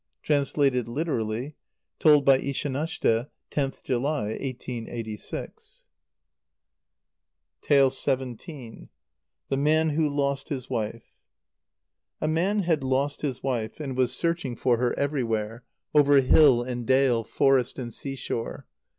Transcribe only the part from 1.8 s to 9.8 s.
Told by Ishanashte, 10th July, 1886.) xvii. The